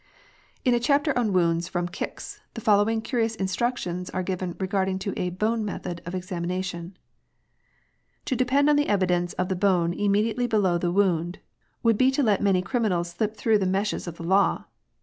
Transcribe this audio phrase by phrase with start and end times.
[0.01, 0.61] i84 INQUESTS.
[0.65, 5.29] In a chapter on wounds from kicks, the following curious instructions are given regarding a
[5.29, 6.97] *' bone method" of examination:—"
[8.25, 11.37] To depend on the evidence of the bone immediately below the wound
[11.83, 14.65] would be to let many criminals slip through the meshes of the law.